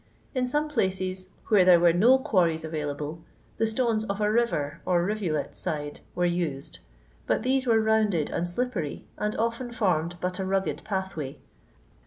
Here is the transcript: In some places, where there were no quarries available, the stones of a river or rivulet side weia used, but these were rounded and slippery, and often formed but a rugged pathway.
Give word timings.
In 0.33 0.47
some 0.47 0.67
places, 0.67 1.27
where 1.49 1.63
there 1.63 1.79
were 1.79 1.93
no 1.93 2.17
quarries 2.17 2.63
available, 2.65 3.23
the 3.57 3.67
stones 3.67 4.03
of 4.05 4.19
a 4.19 4.31
river 4.31 4.81
or 4.83 5.05
rivulet 5.05 5.55
side 5.55 5.99
weia 6.17 6.33
used, 6.33 6.79
but 7.27 7.43
these 7.43 7.67
were 7.67 7.79
rounded 7.79 8.31
and 8.31 8.47
slippery, 8.47 9.05
and 9.19 9.35
often 9.35 9.71
formed 9.71 10.15
but 10.19 10.39
a 10.39 10.43
rugged 10.47 10.81
pathway. 10.83 11.37